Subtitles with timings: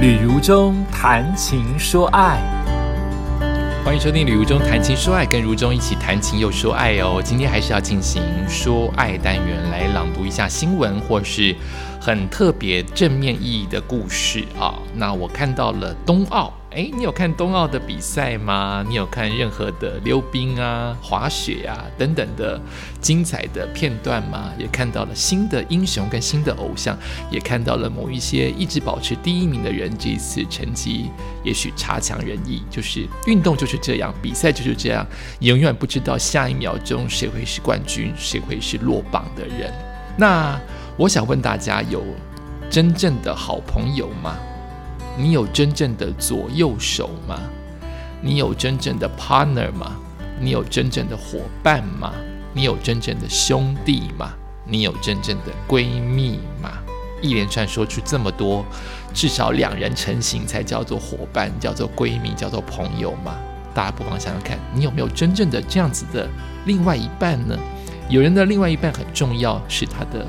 [0.00, 2.40] 旅如中谈情说爱，
[3.84, 7.20] 欢迎收听《旅如中谈情说爱》，跟如中一起谈情又说爱哦。
[7.22, 11.54] 今天还是要进行说爱单元，来朗读一下新闻，或是
[12.00, 14.72] 很特别正面意义的故事啊。
[14.94, 16.50] 那我看到了冬奥。
[16.70, 18.84] 哎，你有看冬奥的比赛吗？
[18.88, 22.60] 你有看任何的溜冰啊、滑雪啊等等的
[23.00, 24.52] 精彩的片段吗？
[24.56, 26.96] 也看到了新的英雄跟新的偶像，
[27.28, 31.10] 也看到了某一些一直保持第一名的人，这一次成绩
[31.42, 32.62] 也许差强人意。
[32.70, 35.04] 就是运动就是这样，比赛就是这样，
[35.40, 39.74] 永远不知道下一秒钟谁会是冠军，谁会是落榜的人。
[40.16, 40.56] 那
[40.96, 42.04] 我想问大家，有
[42.70, 44.38] 真正的好朋友吗？
[45.20, 47.38] 你有真正的左右手吗？
[48.22, 49.92] 你有真正的 partner 吗？
[50.40, 52.14] 你有真正的伙伴吗？
[52.54, 54.32] 你有真正的兄弟吗？
[54.64, 56.70] 你有真正的闺蜜吗？
[57.20, 58.64] 一连串说出这么多，
[59.12, 63.36] 至少两人成型才叫做伙伴，叫做闺蜜，叫做朋友吗？
[63.74, 66.26] 大家不妨想想看，你有没有真正的这样子的
[66.64, 67.54] 另外一半呢？
[68.08, 70.26] 有人的另外一半很重要，是他的。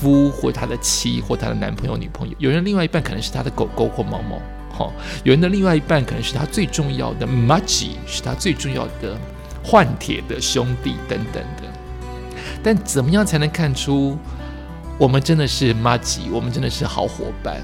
[0.00, 4.40] 夫或他的妻或他的男朋友女朋友，有人另外一半可能是他的狗狗或猫猫，
[4.72, 4.90] 哈，
[5.24, 9.14] 有人的另外一半可能是他最重要的 m a g i 是他最重要的
[9.62, 11.64] 换铁的兄弟等等的。
[12.62, 14.16] 但怎么样才能看出
[14.98, 17.62] 我们真的是 m a g i 我们真的是好伙伴？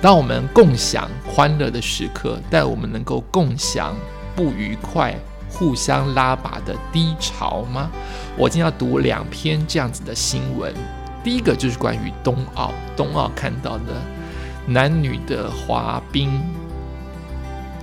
[0.00, 3.96] 当我们共享欢乐的时刻，但我们能够共享
[4.36, 5.16] 不愉快、
[5.48, 7.90] 互相拉拔的低潮吗？
[8.36, 10.72] 我今天要读两篇这样子的新闻。
[11.26, 14.00] 第一个就是关于冬奥，冬奥看到的
[14.64, 16.40] 男女的滑冰，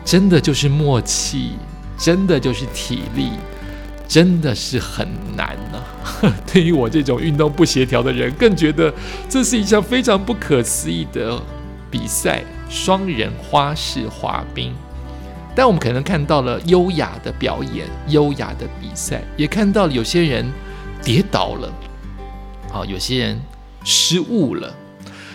[0.05, 1.57] 真的就是默契，
[1.97, 3.31] 真的就是体力，
[4.07, 6.31] 真的是很难呢。
[6.53, 8.93] 对于我这种运动不协调的人，更觉得
[9.27, 11.37] 这是一项非常不可思议的
[11.91, 12.41] 比赛——
[12.71, 14.73] 双人花式滑冰。
[15.53, 20.49] 但我们可能看到了优雅的表演，优雅的比赛，也看到了有些人
[21.03, 21.69] 跌倒了。
[22.73, 23.39] 啊，有些人
[23.85, 24.75] 失误了，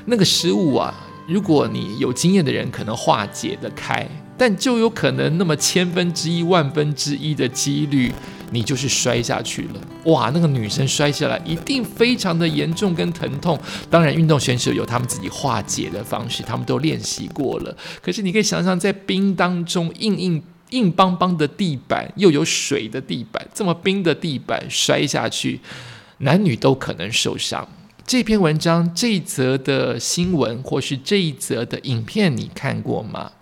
[0.07, 0.93] 那个失误啊，
[1.29, 4.05] 如果你有经验的人可能化解的开，
[4.37, 8.13] 但就有可能那么千分之一、万分之一的几率，
[8.51, 9.81] 你就是摔下去了。
[10.07, 13.57] 哇，那个女生摔下来一定非常的严重跟疼痛。
[13.89, 17.77] 当然，运动选手有他们自己化解的方式，他们都练习过了。
[18.03, 25.61] 可是你可以想象，在冰当中硬硬硬邦邦的地板，又有水的地板，这么冰的地板摔下去。
[26.19, 27.69] 男女都可能受伤。
[28.07, 33.33] 这篇文章、这一则的新闻，或是这一则的影片，你看过吗？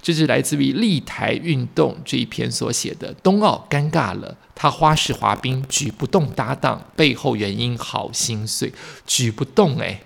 [0.00, 3.12] 这是来自于立台运动这一篇所写的。
[3.14, 8.72] 冬奥尴尬了，他花式滑冰举不动搭档，背后原因好心碎，
[9.06, 10.02] 举不动哎，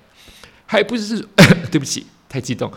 [0.64, 1.20] 还不是
[1.70, 2.72] 对不起，太激动，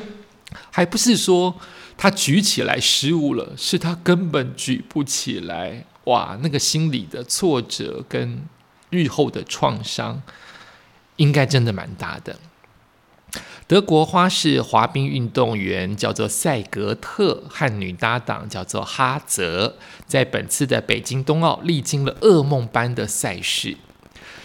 [0.70, 1.54] 还不是说
[1.96, 5.84] 他举起来失误了，是他根本举不起来。
[6.04, 8.42] 哇，那个心理的挫折跟。
[8.94, 10.22] 日后的创伤
[11.16, 12.38] 应该真的蛮大的。
[13.66, 23.78] 德国花式滑冰运动员叫做赛格特，和女搭档叫做哈泽，在本次的北京冬奥历经了噩梦般的赛事。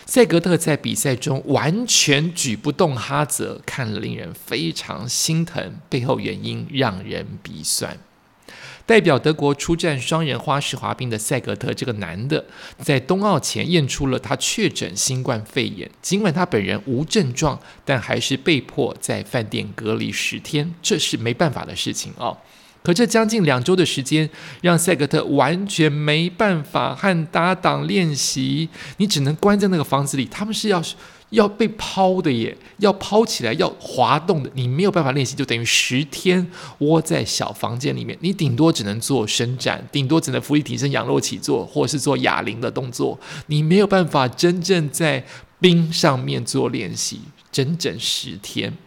[0.05, 7.97] 赛格特在比赛中完全举不动哈泽，看了令人非常心疼，背后原因让人鼻酸。
[8.89, 12.44] 代表德国出战双人花式滑冰的赛格特这个男的，
[12.79, 15.88] 在冬奥前验出了他确诊新冠肺炎。
[16.01, 22.35] 尽管他本人无症状，但还是被迫在饭店隔离十天，这是没办法的事情哦。
[22.81, 24.27] 可这将近两周的时间，
[24.61, 28.67] 让赛格特完全没办法和搭档练习，
[28.97, 30.25] 你只能关在那个房子里。
[30.25, 30.83] 他们是要。
[31.31, 45.23] 要被抛的耶，要抛起来，要滑动的，你没有办法练习，就等于十天窝在小房间里面，你顶多只能做伸展，顶多只能浮力提升、仰卧起坐，或是做哑铃的动作，你没有办法真正在
[45.59, 48.78] 冰上面做练习，整整十天。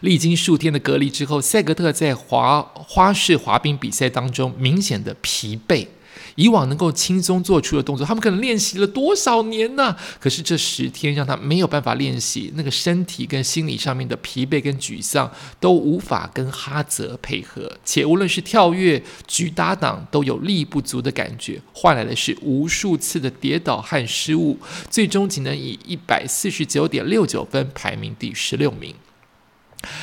[0.00, 5.88] 历经数天的隔离之后，赛格特在滑花式滑冰比赛当中明显的疲惫。
[6.36, 9.96] 以往能够轻松做出的动作，他们可能练习了多少年呢？
[10.20, 24.58] 可是这十天让他没有办法练习，那个身体跟心理上面的疲惫跟沮丧都无法跟哈泽配合，且无论是跳跃、举搭档，都有力不足的感觉，换来的是无数次的跌倒和失误，
[24.90, 28.94] 最终仅能以一百四十九点六九分排名第十六名。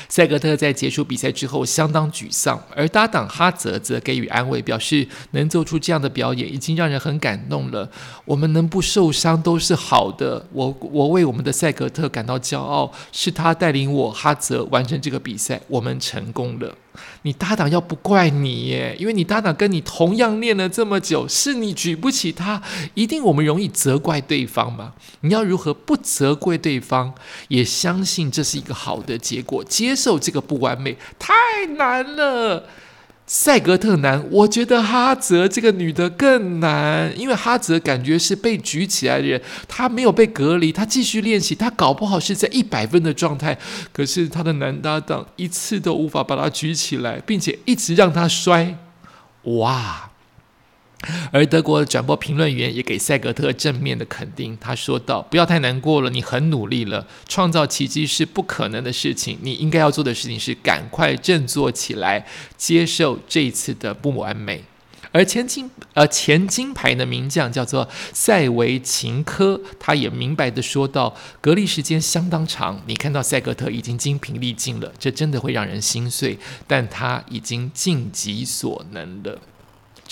[0.08, 7.90] 赛格特在结束比赛之后相当沮丧，而搭档哈泽则给予安慰，表示能做出这样的表演已经让人很感动了。
[8.26, 10.46] 我们能不受伤都是好的。
[10.52, 16.76] 我我为我们的赛格特感到骄傲，是他带领我哈泽完成这个比赛，我们成功了。
[17.24, 22.62] 你搭档要不怪你耶，因为你搭档跟你同样练了这么久，是你举不起他，
[22.94, 24.94] 一定我们容易责怪对方嘛？
[25.22, 27.14] 你要如何不责怪对方，
[27.48, 31.34] 也相信这是一个好的结果，接受这个不完美，太
[31.78, 32.68] 难了。
[33.26, 43.58] 赛格特难，我觉得哈泽这个女的更难，因为哈泽感觉是被举起来的人，她没有被隔离，她继续练习，她搞不好是在一百分的状态，
[43.92, 48.78] 可是她的男搭档一次都无法把她举起来，并且一直让她摔，
[49.44, 50.10] 哇！
[51.32, 59.38] 而德国的转播评论员也给赛格特正面的肯定，他说道：“不要太难过了，你很努力了，创造奇迹是不可能的事情。
[59.42, 62.26] 你应该要做的事情是赶快振作起来，
[62.58, 64.64] 接受这一次的不完美。”
[65.12, 79.40] 而前金呃前金牌的名将叫做塞维琴科，他也明白的说道：“隔离时间相当长，你看到赛格特已经精疲力尽了，这真的会让人心碎，但他已经尽己所能了。”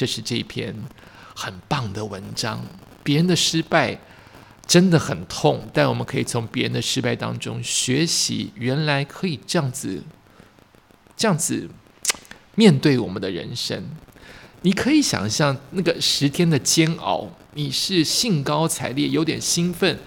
[0.01, 0.75] 这是这篇
[1.35, 2.65] 很棒的文章。
[3.03, 3.99] 别人的失败
[4.65, 10.01] 真的很痛，但我们可以从别人的失败当中学习，原来可以这样子，
[11.15, 11.69] 这样子
[12.55, 13.91] 面对我们的人生。
[14.63, 19.97] 你可以想象那个十天的煎熬，你是兴高采烈，有点兴奋。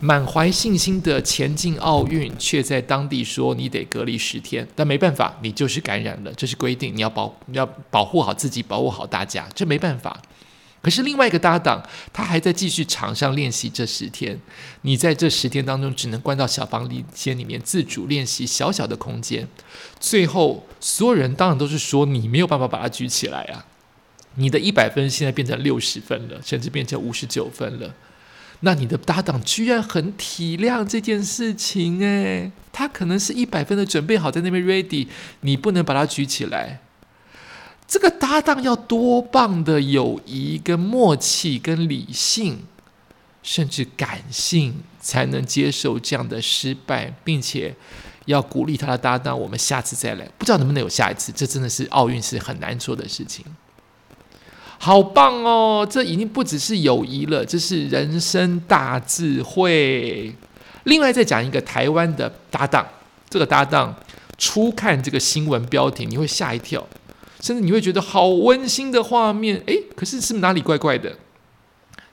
[0.00, 10.20] 满怀信心的前进奥运，却在当地说你得隔离十天，但没办法，你就是感染了，这是规定，你要保你要保护好自己，保护好大家，这没办法。
[10.82, 11.82] 可是另外一个搭档，
[12.12, 14.38] 他还在继续场上练习这十天，
[14.82, 19.48] 你在这十天当中只能关到小房间里面自主练习小小的空间，
[19.98, 23.64] 最后所有人当然都是说你没有办法把它举起来啊，
[24.36, 27.94] 你的一百分现在变成六十分了，甚至变成五十九分了。
[28.60, 35.06] 那你的搭档居然很体谅这件事情，诶，他可能是一百分的准备好在那边 ready，
[35.40, 36.80] 你不能把他举起来。
[37.86, 42.64] 这个搭档要多棒的友谊、跟默契、跟理性，
[43.42, 47.74] 甚至感性，才能接受这样的失败，并且
[48.24, 50.26] 要鼓励他的搭档，我们下次再来。
[50.38, 51.30] 不知道能不能有下一次？
[51.30, 53.44] 这真的是奥运是很难做的事情。
[54.84, 55.88] 好棒哦！
[55.90, 60.30] 这已经不只是友谊了，这是人生大智慧。
[60.82, 62.86] 另外再讲一个台湾的搭档，
[63.30, 63.94] 这个搭档
[64.36, 66.86] 初看这个新闻标题，你会吓一跳，
[67.40, 69.62] 甚至你会觉得好温馨的画面。
[69.64, 71.16] 诶，可是是哪里怪怪的？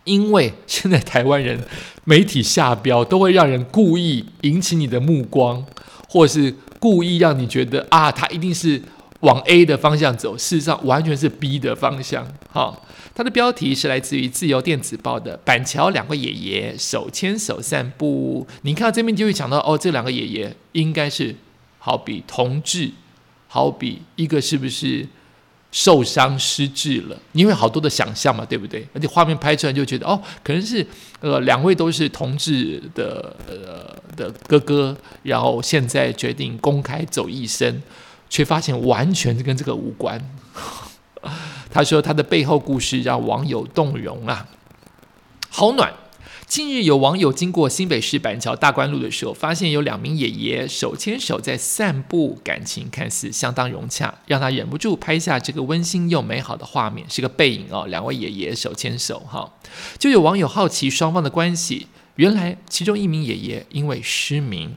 [0.06, 1.60] 因为现在台湾人
[2.06, 5.66] 媒体下标都会让人故意引起你的目光，
[6.08, 8.82] 或是故意让你觉得啊，他一定是。
[9.22, 12.28] 往 A 的方向走，事实上完全是 B 的方向。
[12.50, 12.86] 好，
[13.16, 18.48] 它的标题是来自于自由电子报的“板桥两个爷爷手牵手散步”。
[18.64, 21.36] 你看到这边就会想到，哦，这两个爷爷应该是
[21.78, 22.92] 好比同志，
[23.48, 25.08] 好比一个是不是
[25.72, 27.18] 受伤失智了？
[27.34, 28.88] 因为好多的想象嘛，对不对？
[28.94, 30.86] 而且画面拍出来就觉得，哦，可能是
[31.20, 37.80] 呃两位都是同志的呃的哥哥，然后现在决定公开走一生。
[38.32, 40.20] 却发现完全跟这个无关。
[41.70, 44.48] 他说他的背后故事让网友动容啊，
[45.50, 45.94] 好暖。
[46.48, 59.54] 近日有网友经过新北市板桥大观路的时候，发现有两名爷爷手牵手在散步，感情看似相当融洽，让他忍不住拍下这个温馨又美好的画面，是个背影哦，两位爷爷手牵手哈。
[59.98, 64.76] 就有网友好奇双方的关系，原来其中一名爷爷因为失明，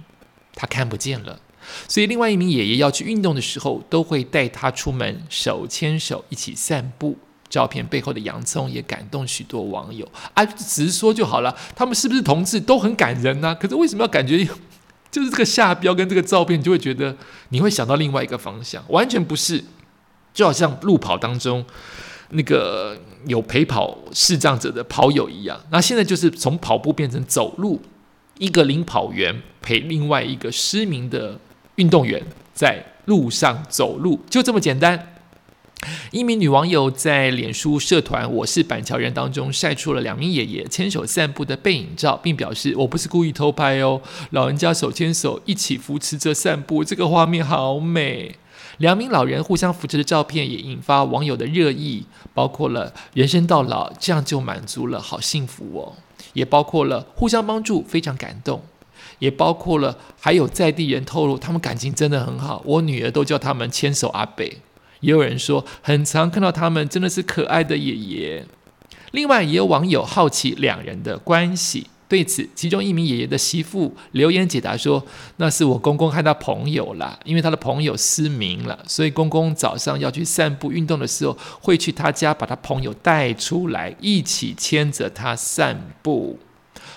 [0.55, 1.41] 他看不见了。
[1.89, 7.17] 所以，另外一名爷爷要去运动的时候，都会带他出门，手牵手一起散步。
[7.51, 10.45] 照片背后的洋葱也感动许多网友啊！
[10.45, 13.55] 直说就好了，他们是不是同志都很感人呢？
[13.55, 14.45] 可是为什么要感觉
[15.09, 17.17] 就是这个下标跟这个照片，就会觉得
[17.51, 18.83] 你会想到另外一个方向？
[18.89, 19.63] 完全不是，
[20.33, 21.65] 就好像路跑当中
[22.31, 25.61] 那个有陪跑视障者的跑友一样。
[25.71, 27.81] 那现在就是从跑步变成走路，
[28.39, 31.39] 一个领跑员陪另外一个失明的。
[31.77, 35.11] 运动员在路上走路，就这么简单。
[36.13, 44.01] 一名女网友在脸书社团“我是板桥人”当中晒出了两名爷爷牵手散步的背影照，并表示：“我不是故意偷拍哦，
[44.31, 48.37] 老人家手牵手一起扶持着散步，这个画面好美。”
[48.79, 55.93] 两名老人互相扶持的照片也引发网友的热议，包括了“人生到老这样就满足了，好幸福哦”，
[56.33, 58.63] 也包括了“互相帮助，非常感动”。
[59.19, 64.59] 也包括了还有在地人透露，他们感情真的很好，我女儿都叫他们牵手阿北。
[65.01, 68.47] 也有人说，很常看到他们真的是可爱的爷爷。
[69.11, 71.89] 另外，也有网友好奇两人的关系。
[72.07, 75.05] 对此，其中一名爷爷的媳妇留言解答说
[75.39, 86.39] ：“那是我公公和他朋友啦，因为他的朋友失明了，所以公公早上要去散步运动的时候，会去他家把他朋友带出来，一起牵着他散步。”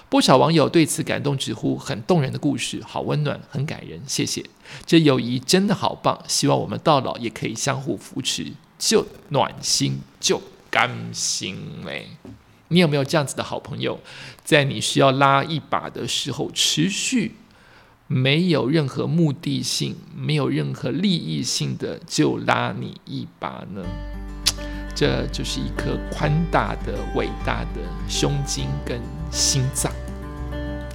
[0.09, 4.01] 不少网友对此感动，直呼很动人的故事，好温暖，很感人。
[4.07, 4.45] 谢谢，
[4.85, 12.07] 这友谊真的好棒，希望我们到老也可以相互扶持，就暖心，就甘心嘞。
[12.69, 13.99] 你有没有这样子的好朋友，
[14.45, 17.35] 在你需要拉一把的时候，持续
[18.07, 23.83] 没有任何目的性、没有任何利益性的就拉你一把呢？
[24.97, 28.99] 这就是一颗宽大的、伟大的胸襟跟
[29.29, 29.91] 心脏。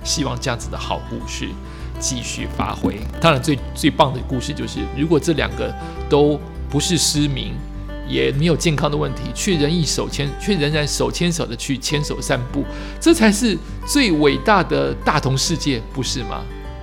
[0.03, 1.49] 希望这样子的好故事
[2.01, 2.99] 继续发挥。
[3.21, 5.73] 当然，最最棒的故事就是，如果这两个
[6.11, 6.37] 都
[6.69, 7.55] 不是失明。
[8.09, 12.65] 也没有健康的问题，却仍一手牵，却仍然手牵手的去牵手散步，
[13.01, 13.57] 这才是
[13.87, 16.43] 最伟大的大同世界，不是吗？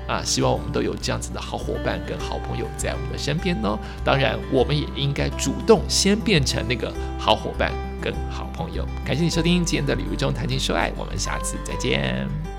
[0.09, 3.77] 啊，希望我们都有这样子的好伙伴跟好朋友在我们的身边哦。
[4.03, 8.83] 当然，我们也应该主动先变成那个好伙伴跟好朋友。
[9.05, 12.58] 感谢你收听今天的《旅途中谈情说爱》，我们下次再见。